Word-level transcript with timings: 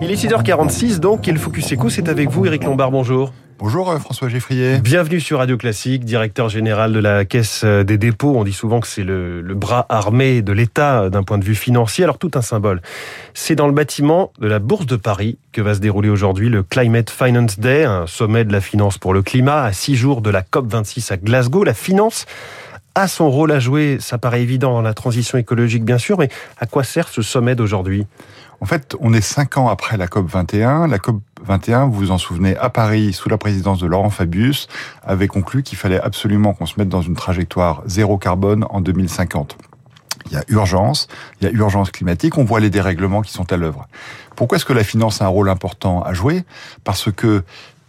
Il 0.00 0.10
est 0.10 0.14
6h46 0.14 0.98
donc, 0.98 1.28
et 1.28 1.32
le 1.32 1.38
Focus 1.38 1.72
Eco, 1.72 1.88
c'est 1.88 2.08
avec 2.08 2.30
vous, 2.30 2.46
Éric 2.46 2.64
Lombard, 2.64 2.90
bonjour. 2.90 3.32
Bonjour 3.58 3.90
euh, 3.90 3.98
François 3.98 4.28
Geffrier. 4.28 4.78
Bienvenue 4.78 5.18
sur 5.18 5.38
Radio 5.38 5.56
Classique, 5.56 6.04
directeur 6.04 6.48
général 6.48 6.92
de 6.92 7.00
la 7.00 7.24
Caisse 7.24 7.64
des 7.64 7.98
dépôts. 7.98 8.34
On 8.36 8.44
dit 8.44 8.52
souvent 8.52 8.78
que 8.78 8.86
c'est 8.86 9.02
le, 9.02 9.40
le, 9.40 9.54
bras 9.54 9.84
armé 9.88 10.42
de 10.42 10.52
l'État 10.52 11.10
d'un 11.10 11.24
point 11.24 11.38
de 11.38 11.44
vue 11.44 11.56
financier. 11.56 12.04
Alors 12.04 12.18
tout 12.18 12.30
un 12.34 12.40
symbole. 12.40 12.80
C'est 13.34 13.56
dans 13.56 13.66
le 13.66 13.72
bâtiment 13.72 14.32
de 14.38 14.46
la 14.46 14.60
Bourse 14.60 14.86
de 14.86 14.94
Paris 14.94 15.38
que 15.50 15.60
va 15.60 15.74
se 15.74 15.80
dérouler 15.80 16.08
aujourd'hui 16.08 16.50
le 16.50 16.62
Climate 16.62 17.10
Finance 17.10 17.58
Day, 17.58 17.84
un 17.84 18.06
sommet 18.06 18.44
de 18.44 18.52
la 18.52 18.60
finance 18.60 18.96
pour 18.96 19.12
le 19.12 19.22
climat, 19.22 19.64
à 19.64 19.72
six 19.72 19.96
jours 19.96 20.22
de 20.22 20.30
la 20.30 20.42
COP26 20.42 21.12
à 21.12 21.16
Glasgow. 21.16 21.64
La 21.64 21.74
finance 21.74 22.26
a 22.94 23.08
son 23.08 23.30
rôle 23.30 23.52
à 23.52 23.60
jouer, 23.60 23.98
ça 24.00 24.18
paraît 24.18 24.42
évident 24.42 24.72
dans 24.72 24.82
la 24.82 24.94
transition 24.94 25.38
écologique 25.38 25.84
bien 25.84 25.98
sûr, 25.98 26.18
mais 26.18 26.28
à 26.58 26.66
quoi 26.66 26.84
sert 26.84 27.08
ce 27.08 27.22
sommet 27.22 27.54
d'aujourd'hui? 27.54 28.06
En 28.60 28.66
fait, 28.66 28.96
on 28.98 29.12
est 29.12 29.20
cinq 29.20 29.56
ans 29.56 29.68
après 29.68 29.96
la 29.96 30.08
COP 30.08 30.28
21. 30.28 30.88
La 30.88 30.98
COP 30.98 31.20
21, 31.44 31.86
vous 31.86 31.92
vous 31.92 32.10
en 32.10 32.18
souvenez, 32.18 32.56
à 32.56 32.70
Paris, 32.70 33.12
sous 33.12 33.28
la 33.28 33.38
présidence 33.38 33.78
de 33.78 33.86
Laurent 33.86 34.10
Fabius, 34.10 34.66
avait 35.04 35.28
conclu 35.28 35.62
qu'il 35.62 35.78
fallait 35.78 36.00
absolument 36.00 36.54
qu'on 36.54 36.66
se 36.66 36.74
mette 36.76 36.88
dans 36.88 37.02
une 37.02 37.14
trajectoire 37.14 37.82
zéro 37.86 38.18
carbone 38.18 38.66
en 38.70 38.80
2050. 38.80 39.56
Il 40.26 40.32
y 40.32 40.36
a 40.36 40.44
urgence, 40.48 41.06
il 41.40 41.46
y 41.46 41.50
a 41.50 41.52
urgence 41.52 41.90
climatique, 41.90 42.36
on 42.36 42.44
voit 42.44 42.58
les 42.60 42.68
dérèglements 42.68 43.22
qui 43.22 43.32
sont 43.32 43.50
à 43.52 43.56
l'œuvre. 43.56 43.86
Pourquoi 44.34 44.56
est-ce 44.56 44.64
que 44.64 44.72
la 44.72 44.84
finance 44.84 45.22
a 45.22 45.26
un 45.26 45.28
rôle 45.28 45.48
important 45.48 46.02
à 46.02 46.12
jouer? 46.12 46.44
Parce 46.82 47.12
que 47.12 47.44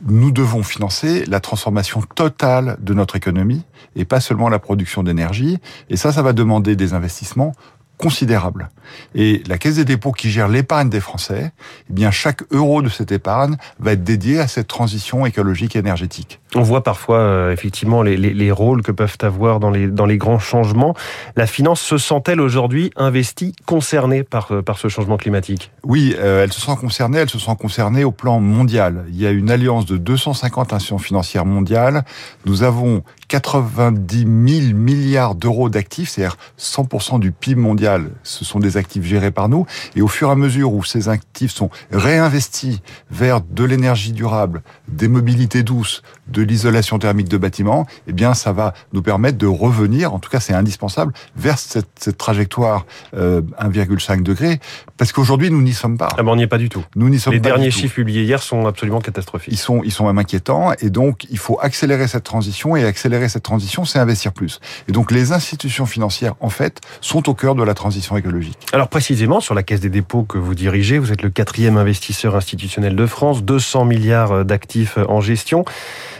nous 0.07 0.31
devons 0.31 0.63
financer 0.63 1.25
la 1.25 1.39
transformation 1.39 2.01
totale 2.01 2.77
de 2.79 2.93
notre 2.93 3.15
économie 3.15 3.63
et 3.95 4.05
pas 4.05 4.19
seulement 4.19 4.49
la 4.49 4.59
production 4.59 5.03
d'énergie. 5.03 5.57
Et 5.89 5.97
ça, 5.97 6.11
ça 6.11 6.21
va 6.21 6.33
demander 6.33 6.75
des 6.75 6.93
investissements 6.93 7.53
considérable. 7.99 8.69
Et 9.13 9.43
la 9.45 9.57
Caisse 9.57 9.75
des 9.75 9.85
dépôts 9.85 10.13
qui 10.13 10.31
gère 10.31 10.47
l'épargne 10.47 10.89
des 10.89 11.01
Français, 11.01 11.51
eh 11.89 11.93
bien 11.93 12.11
chaque 12.11 12.43
euro 12.51 12.81
de 12.81 12.87
cette 12.87 13.11
épargne 13.11 13.57
va 13.79 13.91
être 13.91 14.03
dédié 14.05 14.39
à 14.39 14.47
cette 14.47 14.67
transition 14.67 15.25
écologique 15.25 15.75
et 15.75 15.79
énergétique. 15.79 16.39
On 16.55 16.63
voit 16.63 16.83
parfois 16.83 17.19
euh, 17.19 17.51
effectivement 17.51 18.01
les, 18.01 18.17
les, 18.17 18.33
les, 18.33 18.51
rôles 18.51 18.81
que 18.81 18.91
peuvent 18.91 19.17
avoir 19.21 19.59
dans 19.59 19.69
les, 19.69 19.87
dans 19.87 20.07
les 20.07 20.17
grands 20.17 20.39
changements. 20.39 20.95
La 21.35 21.45
finance 21.45 21.79
se 21.79 21.99
sent-elle 21.99 22.41
aujourd'hui 22.41 22.89
investie, 22.95 23.53
concernée 23.67 24.23
par, 24.23 24.51
euh, 24.51 24.61
par 24.63 24.79
ce 24.79 24.87
changement 24.87 25.17
climatique? 25.17 25.71
Oui, 25.83 26.15
euh, 26.17 26.43
elle 26.43 26.51
se 26.51 26.59
sent 26.59 26.75
concernée, 26.81 27.19
elle 27.19 27.29
se 27.29 27.37
sent 27.37 27.55
concernée 27.59 28.03
au 28.03 28.11
plan 28.11 28.39
mondial. 28.39 29.05
Il 29.09 29.21
y 29.21 29.27
a 29.27 29.31
une 29.31 29.51
alliance 29.51 29.85
de 29.85 29.97
250 29.97 30.73
institutions 30.73 30.97
financières 30.97 31.45
mondiales. 31.45 32.03
Nous 32.45 32.63
avons 32.63 33.03
90 33.29 34.17
000 34.17 34.73
milliards 34.73 35.35
d'euros 35.35 35.69
d'actifs, 35.69 36.09
c'est-à-dire 36.09 36.35
100% 36.57 37.19
du 37.19 37.31
PIB 37.31 37.61
mondial, 37.61 38.09
ce 38.23 38.43
sont 38.43 38.59
des 38.59 38.75
actifs 38.75 39.03
gérés 39.03 39.29
par 39.29 39.49
nous. 39.49 39.67
Et 39.95 40.01
au 40.01 40.07
fur 40.07 40.29
et 40.29 40.31
à 40.31 40.35
mesure 40.35 40.73
où 40.73 40.83
ces 40.83 41.09
actifs 41.09 41.51
sont 41.51 41.69
réinvestis 41.91 42.81
vers 43.11 43.41
de 43.41 43.63
l'énergie 43.63 44.13
durable, 44.13 44.63
des 44.87 45.07
mobilités 45.07 45.61
douces, 45.61 46.01
l'isolation 46.41 46.99
thermique 46.99 47.29
de 47.29 47.37
bâtiments, 47.37 47.85
eh 48.07 48.13
bien, 48.13 48.33
ça 48.33 48.51
va 48.51 48.73
nous 48.93 49.01
permettre 49.01 49.37
de 49.37 49.47
revenir, 49.47 50.13
en 50.13 50.19
tout 50.19 50.29
cas 50.29 50.39
c'est 50.39 50.53
indispensable, 50.53 51.13
vers 51.35 51.57
cette, 51.57 51.87
cette 51.99 52.17
trajectoire 52.17 52.85
euh, 53.15 53.41
1,5 53.61 54.23
degré, 54.23 54.59
parce 54.97 55.11
qu'aujourd'hui 55.11 55.49
nous 55.51 55.61
n'y 55.61 55.73
sommes 55.73 55.97
pas. 55.97 56.09
Ah 56.17 56.23
ben 56.23 56.31
on 56.31 56.35
n'y 56.35 56.43
est 56.43 56.47
pas 56.47 56.57
du 56.57 56.69
tout. 56.69 56.83
Nous 56.95 57.09
n'y 57.09 57.19
sommes 57.19 57.33
Les 57.33 57.39
pas 57.39 57.49
derniers 57.49 57.67
du 57.69 57.73
tout. 57.73 57.79
chiffres 57.79 57.95
publiés 57.95 58.23
hier 58.23 58.41
sont 58.41 58.65
absolument 58.65 59.01
catastrophiques. 59.01 59.53
Ils 59.53 59.57
sont, 59.57 59.81
ils 59.83 59.91
sont 59.91 60.05
même 60.07 60.17
inquiétants, 60.17 60.71
et 60.81 60.89
donc 60.89 61.25
il 61.29 61.37
faut 61.37 61.59
accélérer 61.61 62.07
cette 62.07 62.23
transition, 62.23 62.75
et 62.75 62.83
accélérer 62.85 63.29
cette 63.29 63.43
transition, 63.43 63.85
c'est 63.85 63.99
investir 63.99 64.33
plus. 64.33 64.59
Et 64.87 64.91
donc 64.91 65.11
les 65.11 65.31
institutions 65.31 65.85
financières, 65.85 66.35
en 66.39 66.49
fait, 66.49 66.81
sont 67.01 67.29
au 67.29 67.33
cœur 67.33 67.55
de 67.55 67.63
la 67.63 67.73
transition 67.73 68.17
écologique. 68.17 68.57
Alors 68.73 68.87
précisément, 68.89 69.39
sur 69.39 69.53
la 69.55 69.63
Caisse 69.63 69.81
des 69.81 69.89
dépôts 69.89 70.23
que 70.23 70.37
vous 70.37 70.55
dirigez, 70.55 70.97
vous 70.99 71.11
êtes 71.11 71.21
le 71.21 71.29
quatrième 71.29 71.77
investisseur 71.77 72.35
institutionnel 72.35 72.95
de 72.95 73.05
France, 73.05 73.43
200 73.43 73.85
milliards 73.85 74.45
d'actifs 74.45 74.97
en 75.07 75.21
gestion. 75.21 75.65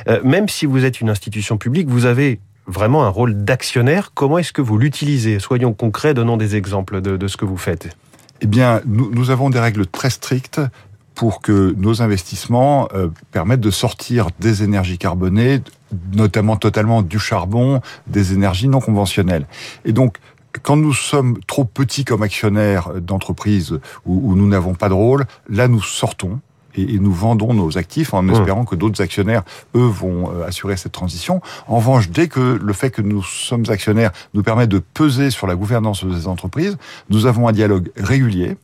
Euh, 0.10 0.20
même 0.24 0.50
si 0.50 0.66
vous 0.66 0.86
êtes 0.86 1.02
une 1.02 1.10
institution 1.10 1.58
publique, 1.58 1.88
vous 1.88 2.06
avez 2.06 2.40
vraiment 2.68 3.04
un 3.04 3.10
rôle 3.10 3.44
d'actionnaire. 3.44 4.12
Comment 4.14 4.38
est-ce 4.38 4.54
que 4.54 4.62
vous 4.62 4.78
l'utilisez? 4.78 5.40
Soyons 5.40 5.74
concrets, 5.74 6.14
donnons 6.14 6.38
des 6.38 6.56
exemples 6.56 7.02
de, 7.02 7.28
ce 7.28 7.38
que 7.38 7.46
vous 7.46 7.58
faites. 7.58 7.96
Eh 8.42 8.48
bien, 8.48 8.82
nous, 8.86 9.32
avons 9.32 9.50
des 9.50 9.60
règles 9.60 9.86
très 9.86 10.10
strictes 10.10 10.62
pour 11.14 11.42
que 11.42 11.76
nos 11.78 12.02
investissements 12.02 12.88
euh, 12.94 13.10
permettent 13.32 13.60
de 13.60 13.72
sortir 13.72 14.28
des 14.40 14.64
énergies 14.64 14.98
carbonées, 14.98 15.62
notamment 16.14 16.56
totalement 16.56 17.02
du 17.02 17.20
charbon, 17.20 17.82
des 18.08 18.32
énergies 18.34 18.70
non 18.70 18.80
conventionnelles. 18.80 19.46
Et 19.84 19.92
donc, 19.92 20.18
quand 20.64 20.78
nous 20.78 20.94
sommes 20.94 21.40
trop 21.46 21.66
petits 21.66 22.06
comme 22.06 22.24
actionnaires 22.24 22.94
d'entreprises 23.02 23.80
où 24.06 24.36
nous 24.36 24.48
n'avons 24.48 24.74
pas 24.74 24.90
de 24.90 24.94
rôle, 24.94 25.26
là 25.48 25.68
nous 25.68 25.82
sortons 25.82 26.40
et, 26.80 26.96
et 26.96 27.00
nous 27.00 27.12
vendons 27.12 27.54
nos 27.54 27.78
actifs 27.78 28.14
en 28.14 28.24
mmh. 28.24 28.30
espérant 28.32 28.66
que 28.66 28.76
d'autres 28.76 29.02
actionnaires, 29.02 29.44
eux, 29.76 29.80
vont 29.80 30.32
euh, 30.32 30.48
assurer 30.48 30.78
cette 30.78 30.92
transition. 30.92 31.42
En 31.68 31.78
revanche, 31.78 32.10
dès 32.10 32.28
que 32.28 32.60
le 32.62 32.74
fait 32.74 32.92
que 32.92 33.02
nous 33.02 33.24
sommes 33.24 33.66
actionnaires 33.70 34.12
nous 34.34 34.44
permet 34.44 34.68
de 34.68 34.80
peser 34.80 35.30
sur 35.30 35.48
la 35.48 35.56
gouvernance 35.56 36.06
des 36.06 36.28
entreprises, 36.28 36.78
nous 37.10 37.26
avons 37.26 37.48
un 37.48 37.52
dialogue 37.52 37.92
régulier 37.98 38.58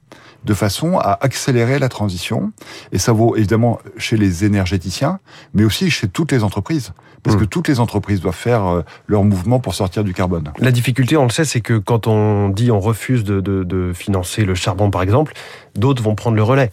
de 0.44 0.54
façon 0.54 1.00
à 1.00 1.18
accélérer 1.22 1.80
la 1.80 1.90
transition. 1.90 2.52
Et 2.92 3.00
ça 3.00 3.12
vaut 3.12 3.36
évidemment 3.36 3.80
chez 3.98 4.16
les 4.16 4.46
énergéticiens, 4.46 5.20
mais 5.54 5.64
aussi 5.64 5.90
chez 5.90 6.08
toutes 6.08 6.32
les 6.32 6.44
entreprises. 6.44 6.94
Parce 7.24 7.36
mmh. 7.36 7.40
que 7.40 7.46
toutes 7.46 7.68
les 7.68 7.80
entreprises 7.80 8.22
doivent 8.22 8.36
faire 8.36 8.66
euh, 8.66 8.82
leur 9.08 9.24
mouvement 9.24 9.60
pour 9.60 9.74
sortir 9.74 10.04
du 10.04 10.14
carbone. 10.14 10.52
La 10.60 10.72
difficulté, 10.72 11.18
on 11.18 11.24
le 11.24 11.32
sait, 11.32 11.46
c'est 11.46 11.62
que 11.62 11.80
quand 11.80 12.06
on 12.06 12.50
dit 12.50 12.70
on 12.70 12.80
refuse 12.80 13.24
de, 13.24 13.42
de, 13.42 13.64
de 13.64 13.94
financer 13.94 14.46
le 14.46 14.54
charbon, 14.54 14.92
par 14.92 15.02
exemple, 15.02 15.34
d'autres 15.74 16.04
vont 16.04 16.14
prendre 16.14 16.36
le 16.36 16.44
relais. 16.44 16.72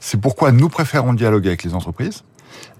C'est 0.00 0.20
pourquoi 0.20 0.52
nous 0.52 0.68
préférons 0.68 1.14
dialoguer 1.14 1.48
avec 1.48 1.64
les 1.64 1.74
entreprises. 1.74 2.22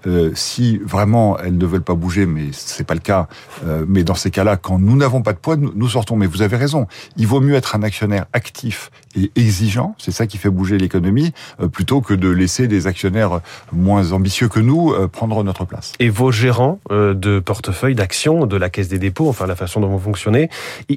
Euh, 0.07 0.31
si 0.33 0.77
vraiment 0.77 1.37
elles 1.39 1.57
ne 1.57 1.65
veulent 1.65 1.83
pas 1.83 1.93
bouger, 1.93 2.25
mais 2.25 2.49
c'est 2.51 2.85
pas 2.85 2.93
le 2.93 2.99
cas. 2.99 3.27
Euh, 3.65 3.85
mais 3.87 4.03
dans 4.03 4.15
ces 4.15 4.31
cas-là, 4.31 4.57
quand 4.57 4.79
nous 4.79 4.95
n'avons 4.95 5.21
pas 5.21 5.33
de 5.33 5.37
poids, 5.37 5.55
nous, 5.55 5.71
nous, 5.75 5.89
sortons. 5.89 6.15
Mais 6.15 6.25
vous 6.25 6.41
avez 6.41 6.57
raison. 6.57 6.87
Il 7.17 7.27
vaut 7.27 7.41
mieux 7.41 7.55
être 7.55 7.75
un 7.75 7.83
actionnaire 7.83 8.25
actif 8.33 8.91
et 9.15 9.31
exigeant. 9.35 9.95
C'est 9.97 10.11
ça 10.11 10.27
qui 10.27 10.37
fait 10.37 10.49
bouger 10.49 10.77
l'économie, 10.77 11.33
euh, 11.59 11.67
plutôt 11.67 12.01
que 12.01 12.13
de 12.13 12.29
laisser 12.29 12.67
des 12.67 12.87
actionnaires 12.87 13.41
moins 13.71 14.11
ambitieux 14.11 14.47
que 14.47 14.59
nous 14.59 14.93
prendre 15.11 15.43
notre 15.43 15.65
place. 15.65 15.93
Et 15.99 16.09
vos 16.09 16.31
gérants 16.31 16.79
de 16.89 17.39
portefeuille 17.39 17.95
d'actions 17.95 18.45
de 18.45 18.57
la 18.57 18.69
Caisse 18.69 18.87
des 18.87 18.99
dépôts, 18.99 19.29
enfin 19.29 19.47
la 19.47 19.55
façon 19.55 19.79
dont 19.79 19.87
vous 19.87 19.99
fonctionnez, 19.99 20.49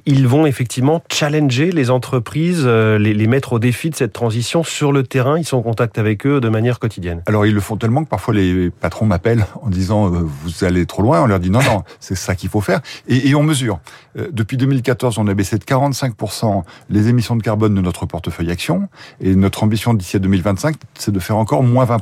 ils 0.07 0.27
vont 0.27 0.47
effectivement 0.47 1.03
challenger 1.11 1.71
les 1.71 1.91
entreprises, 1.91 2.67
les, 2.67 3.15
les 3.15 3.27
mettre 3.27 3.55
au 3.55 3.59
défi 3.59 3.91
de 3.91 3.95
cette 3.95 4.13
transition 4.13 4.63
sur 4.63 4.93
le 4.93 5.03
terrain. 5.03 5.39
Ils 5.39 5.45
sont 5.45 5.59
en 5.59 5.63
contact 5.63 5.99
avec 5.99 6.27
eux 6.27 6.41
de 6.41 6.49
manière 6.49 6.79
quotidienne. 6.79 7.23
Alors 7.27 7.47
ils 7.47 7.55
le 7.55 7.61
font 7.61 7.77
tellement 7.77 8.05
que 8.05 8.09
parfois 8.09 8.35
les 8.35 8.71
patrons 8.71 8.94
m'appellent 9.03 9.47
en 9.63 9.69
disant 9.69 10.07
euh, 10.07 10.21
vous 10.21 10.65
allez 10.65 10.87
trop 10.87 11.03
loin. 11.03 11.23
On 11.23 11.27
leur 11.27 11.41
dit 11.41 11.51
non 11.51 11.63
non, 11.63 11.83
c'est 12.01 12.15
ça 12.15 12.35
qu'il 12.35 12.49
faut 12.49 12.61
faire 12.61 12.81
et, 13.09 13.35
on 13.35 13.43
mesure. 13.43 13.81
Euh, 14.17 14.29
depuis 14.33 14.57
2014, 14.57 15.19
on 15.19 15.27
a 15.27 15.35
baissé 15.35 15.59
de 15.59 15.65
45% 15.65 16.63
les 16.91 17.09
émissions 17.09 17.37
de 17.37 17.43
carbone 17.43 17.75
de 17.75 17.81
notre 17.81 18.07
portefeuille 18.07 18.51
action 18.51 18.89
et 19.21 19.35
notre 19.35 19.65
ambition 19.65 19.95
d'ici 19.95 20.17
à 20.17 20.21
2025, 20.21 20.77
c'est 20.95 21.13
de 21.13 21.19
faire 21.19 21.37
encore 21.37 21.63
moins 21.63 21.85
20 21.85 22.01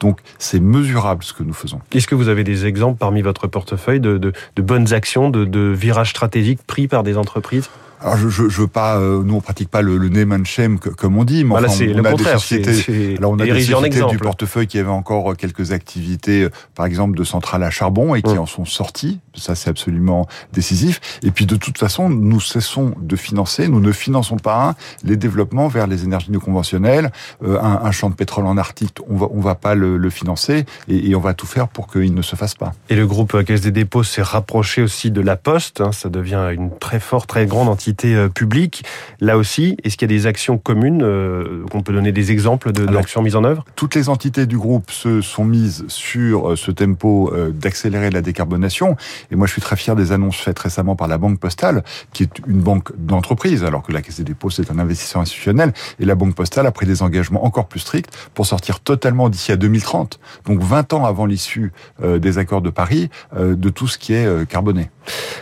Donc 0.00 0.20
c'est 0.38 0.60
mesurable 0.60 1.22
ce 1.22 1.32
que 1.32 1.42
nous 1.42 1.52
faisons. 1.52 1.80
Est-ce 1.92 2.06
que 2.06 2.14
vous 2.14 2.28
avez 2.28 2.44
des 2.44 2.66
exemples 2.66 2.98
parmi 2.98 3.22
votre 3.22 3.46
portefeuille 3.46 4.00
de, 4.00 4.18
de, 4.18 4.32
de 4.56 4.62
bonnes 4.62 4.92
actions, 4.92 5.30
de, 5.30 5.44
de 5.44 5.60
virages 5.60 6.10
stratégiques 6.10 6.62
pris 6.66 6.88
par 6.88 7.02
des 7.02 7.16
entreprises? 7.16 7.68
Alors 8.02 8.16
je, 8.16 8.28
je, 8.28 8.48
je 8.48 8.60
veux 8.62 8.66
pas, 8.66 8.96
euh, 8.96 9.22
nous 9.22 9.34
on 9.34 9.40
pratique 9.40 9.68
pas 9.68 9.82
le, 9.82 9.96
le 9.96 10.08
name 10.08 10.32
and 10.32 10.44
shame 10.44 10.78
que, 10.78 10.88
comme 10.88 11.18
on 11.18 11.24
dit, 11.24 11.44
mais 11.44 11.50
voilà, 11.50 11.68
enfin, 11.68 11.84
on, 11.94 12.00
on 12.00 12.04
a 12.04 12.14
des 12.14 12.24
sociétés, 12.24 12.72
c 12.72 12.80
est, 12.80 12.82
c 12.82 13.12
est 13.12 13.18
alors 13.18 13.32
on 13.32 13.38
a 13.38 13.44
des 13.44 13.62
sociétés 13.62 14.02
du 14.06 14.18
portefeuille 14.18 14.66
qui 14.66 14.78
avaient 14.78 14.88
encore 14.88 15.36
quelques 15.36 15.72
activités, 15.72 16.44
euh, 16.44 16.50
par 16.74 16.86
exemple 16.86 17.16
de 17.16 17.24
centrales 17.24 17.62
à 17.62 17.70
charbon 17.70 18.14
et 18.14 18.22
qui 18.22 18.34
mmh. 18.34 18.38
en 18.38 18.46
sont 18.46 18.64
sorties. 18.64 19.20
Ça 19.34 19.54
c'est 19.54 19.68
absolument 19.68 20.26
décisif. 20.52 21.00
Et 21.22 21.30
puis 21.30 21.46
de 21.46 21.56
toute 21.56 21.78
façon, 21.78 22.08
nous 22.08 22.40
cessons 22.40 22.94
de 23.00 23.16
financer, 23.16 23.68
nous 23.68 23.80
ne 23.80 23.92
finançons 23.92 24.36
pas 24.36 24.74
les 25.04 25.16
développements 25.16 25.68
vers 25.68 25.86
les 25.86 26.04
énergies 26.04 26.32
non 26.32 26.40
conventionnelles. 26.40 27.12
Euh, 27.44 27.58
un, 27.60 27.80
un, 27.84 27.90
champ 27.90 28.08
de 28.08 28.14
pétrole 28.14 28.46
en 28.46 28.56
Arctique, 28.56 28.96
on 29.08 29.16
va 29.16 29.28
on 29.30 29.40
va 29.40 29.54
pas 29.54 29.74
le, 29.74 29.96
le 29.96 30.10
financer 30.10 30.64
et, 30.88 31.10
et, 31.10 31.14
on 31.14 31.20
va 31.20 31.34
tout 31.34 31.46
faire 31.46 31.68
pour 31.68 31.86
qu'il 31.86 32.14
ne 32.14 32.22
se 32.22 32.34
fasse 32.34 32.54
pas. 32.54 32.72
Et 32.88 32.94
le 32.94 33.06
groupe 33.06 33.44
Caisse 33.44 33.60
des 33.60 33.70
dépôts 33.70 34.02
s'est 34.02 34.22
rapproché 34.22 34.82
aussi 34.82 35.10
de 35.10 35.20
la 35.20 35.36
Poste. 35.36 35.80
Hein, 35.80 35.92
ça 35.92 36.08
devient 36.08 36.48
une 36.52 36.70
très 36.78 37.00
forte, 37.00 37.28
très 37.28 37.46
grande 37.46 37.68
entité 37.68 37.89
euh, 38.04 38.28
publique 38.28 38.84
Là 39.20 39.36
aussi, 39.36 39.76
est-ce 39.84 39.96
qu'il 39.96 40.10
y 40.10 40.14
a 40.14 40.16
des 40.16 40.26
actions 40.26 40.56
communes 40.56 41.02
euh, 41.02 41.64
qu'on 41.70 41.82
peut 41.82 41.92
donner 41.92 42.10
des 42.10 42.32
exemples 42.32 42.72
de, 42.72 42.86
d'actions 42.86 43.22
mises 43.22 43.36
en 43.36 43.44
œuvre? 43.44 43.64
Toutes 43.76 43.94
les 43.94 44.08
entités 44.08 44.46
du 44.46 44.56
groupe 44.56 44.90
se 44.90 45.20
sont 45.20 45.44
mises 45.44 45.84
sur 45.88 46.52
euh, 46.52 46.56
ce 46.56 46.70
tempo 46.70 47.30
euh, 47.34 47.50
d'accélérer 47.50 48.10
la 48.10 48.22
décarbonation. 48.22 48.96
Et 49.30 49.36
moi, 49.36 49.46
je 49.46 49.52
suis 49.52 49.60
très 49.60 49.76
fier 49.76 49.94
des 49.96 50.12
annonces 50.12 50.36
faites 50.36 50.58
récemment 50.58 50.96
par 50.96 51.06
la 51.06 51.18
Banque 51.18 51.38
Postale, 51.38 51.84
qui 52.14 52.22
est 52.22 52.40
une 52.46 52.60
banque 52.60 52.96
d'entreprise, 52.96 53.62
alors 53.62 53.82
que 53.82 53.92
la 53.92 54.00
Caisse 54.00 54.16
des 54.16 54.24
dépôts, 54.24 54.48
c'est 54.48 54.70
un 54.70 54.78
investisseur 54.78 55.20
institutionnel. 55.20 55.72
Et 55.98 56.06
la 56.06 56.14
Banque 56.14 56.34
Postale 56.34 56.66
a 56.66 56.72
pris 56.72 56.86
des 56.86 57.02
engagements 57.02 57.44
encore 57.44 57.68
plus 57.68 57.80
stricts 57.80 58.10
pour 58.32 58.46
sortir 58.46 58.80
totalement 58.80 59.28
d'ici 59.28 59.52
à 59.52 59.56
2030, 59.56 60.18
donc 60.46 60.60
20 60.62 60.94
ans 60.94 61.04
avant 61.04 61.26
l'issue 61.26 61.72
des 62.02 62.38
accords 62.38 62.62
de 62.62 62.70
Paris, 62.70 63.10
de 63.38 63.68
tout 63.68 63.86
ce 63.86 63.98
qui 63.98 64.14
est 64.14 64.48
carboné. 64.48 64.90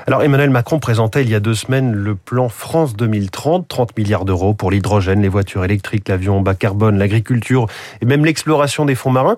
Alors 0.07 0.23
Emmanuel 0.23 0.51
Macron 0.51 0.79
présentait 0.79 1.23
il 1.23 1.31
y 1.31 1.35
a 1.35 1.41
deux 1.41 1.55
semaines 1.55 1.93
le 1.93 2.15
plan 2.15 2.49
France 2.49 2.97
2030, 2.97 3.69
30 3.69 3.97
milliards 3.97 4.25
d'euros 4.25 4.55
pour 4.55 4.71
l'hydrogène, 4.71 5.23
les 5.23 5.29
voitures 5.29 5.65
électriques, 5.65 6.09
l'avion 6.09 6.41
bas 6.41 6.55
carbone, 6.55 6.99
l'agriculture 6.99 7.67
et 8.01 8.07
même 8.07 8.25
l'exploration 8.25 8.85
des 8.85 8.95
fonds 8.95 9.11
marins 9.11 9.37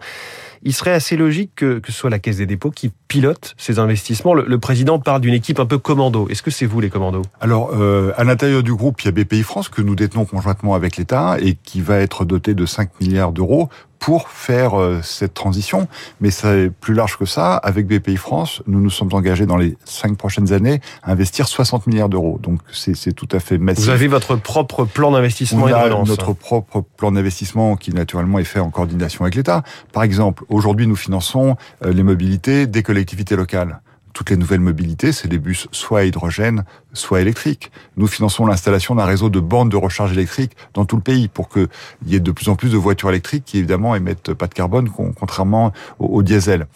il 0.63 0.75
serait 0.75 0.93
assez 0.93 1.17
logique 1.17 1.53
que, 1.57 1.81
ce 1.87 1.93
soit 1.93 2.11
la 2.11 2.19
Caisse 2.19 2.37
des 2.37 2.47
dépôts 2.47 2.71
qui 2.71 2.93
pilote 3.09 3.55
ces 3.57 3.79
investissements. 3.79 4.35
Le, 4.35 4.59
président 4.59 4.99
parle 4.99 5.21
d'une 5.21 5.35
équipe 5.35 5.59
un 5.59 5.67
peu 5.67 5.79
commando. 5.79 6.29
Est-ce 6.29 6.43
que 6.43 6.51
c'est 6.51 6.67
vous 6.67 6.81
les 6.81 6.91
commandos? 6.91 7.23
Alors, 7.41 7.71
euh, 7.73 8.13
à 8.17 8.25
l'intérieur 8.25 8.63
du 8.63 8.75
groupe, 8.75 9.01
il 9.03 9.07
y 9.07 9.09
a 9.09 9.13
BPI 9.13 9.43
France 9.43 9.69
que 9.69 9.81
nous 9.81 9.95
détenons 9.95 10.27
conjointement 10.27 10.75
avec 10.75 10.97
l'État 10.97 11.37
et 11.41 11.55
qui 11.55 11.81
va 11.81 11.97
être 11.97 12.25
doté 12.25 12.55
de 12.55 12.67
5 12.67 13.01
milliards 13.01 13.33
d'euros 13.33 13.71
pour 14.01 14.31
faire 14.31 14.81
euh, 14.81 15.01
cette 15.03 15.35
transition. 15.35 15.87
Mais 16.21 16.31
c'est 16.31 16.71
plus 16.81 16.95
large 16.95 17.17
que 17.17 17.27
ça. 17.27 17.55
Avec 17.55 17.87
BPI 17.87 18.17
France, 18.17 18.63
nous 18.67 18.81
nous 18.81 18.91
sommes 18.91 19.11
engagés 19.13 19.47
dans 19.47 19.59
les 19.59 19.77
cinq 19.85 20.17
prochaines 20.17 20.53
années 20.53 20.81
à 21.05 21.13
investir 21.13 21.47
60 21.47 21.87
milliards 21.87 22.09
d'euros. 22.09 22.41
Donc 22.43 22.61
c'est 22.73 23.13
tout 23.13 23.29
à 23.31 23.39
fait 23.39 23.59
massif. 23.59 23.85
Vous 23.85 23.91
avez 23.91 24.09
votre 24.09 24.35
propre 24.37 24.85
plan 24.85 25.13
d'investissement 25.13 25.69
et 25.69 25.73
de 25.73 26.09
notre 26.09 26.33
propre 26.33 26.83
plan 26.97 27.13
d'investissement 27.13 27.77
qui 27.77 27.93
naturellement 27.93 28.39
est 28.39 28.45
fait 28.45 28.59
en 28.59 28.71
coordination 28.71 29.25
avec 29.25 29.37
l'État. 29.37 29.63
Par 29.93 30.03
exemple, 30.03 30.45
aujourd'hui 30.49 30.87
nous 30.87 30.97
finançons 30.97 31.57
euh, 31.85 31.93
les 31.93 32.03
mobilités 32.03 32.67
des 32.67 32.83
collectivités 32.83 33.37
locales 33.37 33.81
toutes 34.21 34.29
les 34.29 34.37
nouvelles 34.37 34.61
mobilités, 34.61 35.13
c'est 35.13 35.29
des 35.29 35.39
bus 35.39 35.67
soit 35.73 36.01
à 36.01 36.05
hydrogène, 36.05 36.67
soit 36.93 37.23
électriques. 37.23 37.73
Nous 37.97 38.07
finançons 38.07 38.45
l'installation 38.45 38.95
d'un 38.95 39.07
réseau 39.07 39.31
de 39.31 39.41
bornes 39.41 39.71
de 39.71 39.79
recharge 39.79 40.13
électrique 40.13 40.53
dans 40.75 40.85
tout 40.85 40.97
le 40.97 41.01
pays 41.01 41.29
pour 41.29 41.49
qu'il 41.49 41.69
y 42.05 42.17
ait 42.17 42.21
de 42.21 42.31
plus 42.31 42.51
en 42.51 42.55
plus 42.55 42.71
de 42.71 42.77
voitures 42.77 43.09
électriques 43.09 43.45
qui 43.47 43.57
évidemment 43.57 43.95
émettent 43.95 44.35
pas 44.35 44.47
de 44.47 44.53
carbone, 44.53 44.91
contrairement 44.91 45.73
au 45.99 46.23
diesel. 46.23 46.67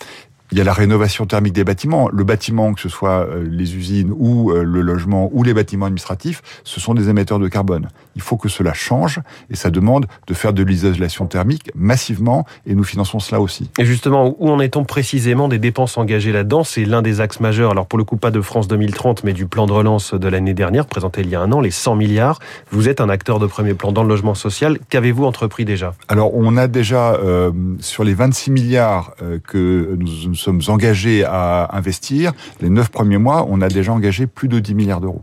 Il 0.52 0.58
y 0.58 0.60
a 0.60 0.64
la 0.64 0.74
rénovation 0.74 1.24
thermique 1.24 1.54
des 1.54 1.64
bâtiments. 1.64 2.10
Le 2.12 2.22
bâtiment, 2.22 2.74
que 2.74 2.80
ce 2.80 2.90
soit 2.90 3.26
euh, 3.26 3.44
les 3.48 3.76
usines 3.76 4.12
ou 4.14 4.50
euh, 4.50 4.62
le 4.62 4.82
logement 4.82 5.30
ou 5.32 5.42
les 5.42 5.54
bâtiments 5.54 5.86
administratifs, 5.86 6.42
ce 6.64 6.80
sont 6.80 6.92
des 6.92 7.08
émetteurs 7.08 7.38
de 7.38 7.48
carbone. 7.48 7.88
Il 8.14 8.20
faut 8.20 8.36
que 8.36 8.50
cela 8.50 8.74
change 8.74 9.20
et 9.48 9.56
ça 9.56 9.70
demande 9.70 10.06
de 10.26 10.34
faire 10.34 10.52
de 10.52 10.62
l'isolation 10.62 11.26
thermique 11.26 11.70
massivement 11.74 12.44
et 12.66 12.74
nous 12.74 12.84
finançons 12.84 13.20
cela 13.20 13.40
aussi. 13.40 13.70
Et 13.78 13.86
justement, 13.86 14.36
où 14.38 14.50
en 14.50 14.60
est-on 14.60 14.84
précisément 14.84 15.48
des 15.48 15.58
dépenses 15.58 15.96
engagées 15.96 16.30
là-dedans? 16.30 16.62
C'est 16.62 16.84
l'un 16.84 17.00
des 17.00 17.22
axes 17.22 17.40
majeurs. 17.40 17.70
Alors 17.70 17.86
pour 17.86 17.98
le 17.98 18.04
coup, 18.04 18.18
pas 18.18 18.30
de 18.30 18.42
France 18.42 18.68
2030, 18.68 19.24
mais 19.24 19.32
du 19.32 19.46
plan 19.46 19.66
de 19.66 19.72
relance 19.72 20.12
de 20.12 20.28
l'année 20.28 20.54
dernière, 20.54 20.84
présenté 20.84 21.22
il 21.22 21.30
y 21.30 21.34
a 21.34 21.40
un 21.40 21.52
an, 21.52 21.62
les 21.62 21.70
100 21.70 21.96
milliards. 21.96 22.38
Vous 22.70 22.90
êtes 22.90 23.00
un 23.00 23.08
acteur 23.08 23.38
de 23.38 23.46
premier 23.46 23.72
plan 23.72 23.92
dans 23.92 24.02
le 24.02 24.10
logement 24.10 24.34
social. 24.34 24.78
Qu'avez-vous 24.90 25.24
entrepris 25.24 25.64
déjà? 25.64 25.94
Alors 26.08 26.36
on 26.36 26.58
a 26.58 26.68
déjà, 26.68 27.14
euh, 27.14 27.50
sur 27.80 28.04
les 28.04 28.12
26 28.12 28.50
milliards 28.50 29.14
que 29.48 29.96
nous 29.98 30.26
nous 30.34 30.38
sommes 30.38 30.62
engagés 30.66 31.24
à 31.24 31.68
investir, 31.76 32.32
les 32.60 32.68
neuf 32.68 32.88
premiers 32.88 33.18
mois, 33.18 33.46
on 33.48 33.60
a 33.60 33.68
déjà 33.68 33.92
engagé 33.92 34.26
plus 34.26 34.48
de 34.48 34.58
10 34.58 34.74
milliards 34.74 35.00
d'euros. 35.00 35.22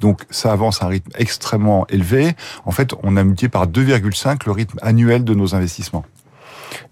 Donc 0.00 0.26
ça 0.28 0.52
avance 0.52 0.82
à 0.82 0.86
un 0.86 0.88
rythme 0.88 1.10
extrêmement 1.16 1.86
élevé. 1.88 2.32
En 2.66 2.70
fait, 2.70 2.92
on 3.02 3.16
a 3.16 3.24
multiplié 3.24 3.48
par 3.48 3.66
2,5 3.66 4.40
le 4.44 4.52
rythme 4.52 4.78
annuel 4.82 5.24
de 5.24 5.32
nos 5.32 5.54
investissements. 5.54 6.04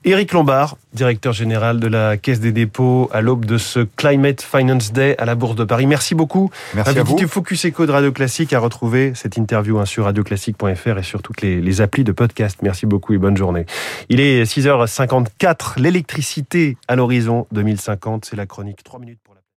Éric 0.09 0.33
Lombard, 0.33 0.79
directeur 0.95 1.35
général 1.35 1.81
de 1.81 1.87
la 1.87 2.17
Caisse 2.17 2.41
des 2.41 2.51
dépôts, 2.51 3.11
à 3.13 3.21
l'aube 3.21 3.45
de 3.45 3.59
ce 3.59 3.81
Climate 3.81 4.41
Finance 4.41 4.91
Day 4.91 5.15
à 5.19 5.27
la 5.27 5.35
Bourse 5.35 5.55
de 5.55 5.65
Paris. 5.65 5.87
Merci 5.87 6.15
beaucoup. 6.15 6.51
Merci 6.75 6.99
à 6.99 7.03
vous. 7.03 7.19
Focus 7.29 7.67
Eco 7.67 7.85
de 7.85 7.93
Radio 7.93 8.11
Classique 8.11 8.55
à 8.55 8.59
retrouver 8.59 9.13
cette 9.15 9.37
interview 9.37 9.79
hein, 9.79 9.85
sur 9.85 10.05
radioclassique.fr 10.05 10.99
et 10.99 11.03
sur 11.03 11.21
toutes 11.21 11.43
les, 11.43 11.61
les 11.61 11.81
applis 11.83 12.05
de 12.05 12.13
podcast. 12.13 12.61
Merci 12.63 12.87
beaucoup 12.87 13.13
et 13.13 13.19
bonne 13.19 13.37
journée. 13.37 13.67
Il 14.09 14.21
est 14.21 14.45
6h54. 14.45 15.79
L'électricité 15.79 16.79
à 16.89 16.97
l'horizon 16.97 17.47
2050, 17.53 18.25
c'est 18.25 18.37
la 18.37 18.47
chronique 18.47 18.83
3 18.83 19.01
minutes 19.01 19.21
pour 19.23 19.35
la 19.35 19.38